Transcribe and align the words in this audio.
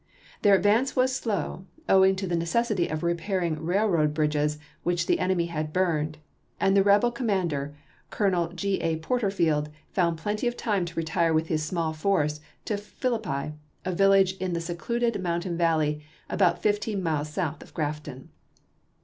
Their 0.41 0.55
advance 0.55 0.95
was 0.95 1.15
slow, 1.15 1.67
owing 1.87 2.15
to 2.15 2.25
the 2.25 2.35
necessity 2.35 2.87
of 2.87 3.03
repairing 3.03 3.63
railroad 3.63 4.15
bridges 4.15 4.57
which 4.81 5.05
the 5.05 5.19
enemy 5.19 5.45
had 5.45 5.71
burned; 5.71 6.17
and 6.59 6.75
the 6.75 6.81
rebel 6.81 7.11
com 7.11 7.27
mander. 7.27 7.75
Colonel 8.09 8.51
G. 8.53 8.77
A. 8.81 8.95
Porterfield, 8.97 9.69
found 9.91 10.17
plenty 10.17 10.47
of 10.47 10.57
time 10.57 10.85
to 10.85 10.95
retire 10.97 11.35
with 11.35 11.49
his 11.49 11.61
small 11.61 11.93
force 11.93 12.39
to 12.65 12.77
Philippi, 12.77 13.53
a 13.85 13.91
vil 13.93 14.09
lage 14.09 14.33
in 14.37 14.55
a 14.55 14.59
secluded 14.59 15.21
mountain 15.21 15.55
valley, 15.55 16.01
about 16.31 16.63
fifteen 16.63 17.03
miles 17.03 17.29
south 17.29 17.61
of 17.61 17.71
Grafton. 17.75 18.29